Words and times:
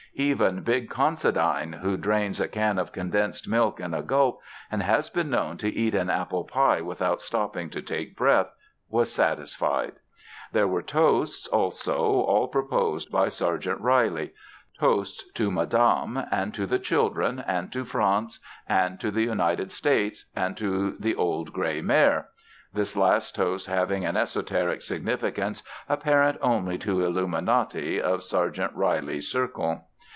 Even 0.13 0.61
big 0.63 0.89
Considine, 0.89 1.71
who 1.81 1.95
drains 1.95 2.41
a 2.41 2.47
can 2.49 2.77
of 2.77 2.91
condensed 2.91 3.47
milk 3.47 3.79
at 3.79 3.93
a 3.93 4.01
gulp 4.01 4.41
and 4.69 4.83
has 4.83 5.09
been 5.09 5.29
known 5.29 5.55
to 5.57 5.73
eat 5.73 5.95
an 5.95 6.09
apple 6.09 6.43
pie 6.43 6.81
without 6.81 7.21
stopping 7.21 7.69
to 7.69 7.81
take 7.81 8.17
breath, 8.17 8.51
was 8.89 9.09
satisfied. 9.11 9.93
There 10.51 10.67
were 10.67 10.81
toasts, 10.81 11.47
also, 11.47 11.97
all 11.97 12.49
proposed 12.49 13.09
by 13.09 13.29
Sergeant 13.29 13.79
Reilly 13.79 14.33
toasts 14.77 15.31
to 15.35 15.49
Madame, 15.49 16.21
and 16.29 16.53
to 16.55 16.65
the 16.65 16.77
children, 16.77 17.41
and 17.47 17.71
to 17.71 17.85
France, 17.85 18.39
and 18.67 18.99
to 18.99 19.11
the 19.11 19.23
United 19.23 19.71
States, 19.71 20.25
and 20.35 20.57
to 20.57 20.97
the 20.99 21.15
Old 21.15 21.53
Gray 21.53 21.81
Mare 21.81 22.27
(this 22.73 22.97
last 22.97 23.33
toast 23.33 23.67
having 23.67 24.03
an 24.05 24.17
esoteric 24.17 24.81
significance 24.81 25.63
apparent 25.87 26.37
only 26.41 26.77
to 26.79 27.05
illuminati 27.05 27.99
of 28.01 28.23
Sergeant 28.23 28.73
Reilly's 28.75 29.29
circle). 29.31 29.85